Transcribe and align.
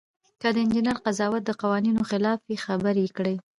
که 0.41 0.47
د 0.55 0.57
انجینر 0.63 0.97
قضاوت 1.05 1.43
د 1.45 1.51
قوانینو 1.61 2.01
خلاف 2.09 2.39
وي 2.47 2.57
خبره 2.65 2.99
یې 3.05 3.09
کړئ. 3.17 3.35